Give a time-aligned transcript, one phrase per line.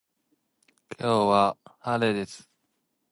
[0.97, 2.49] 今日は晴れです。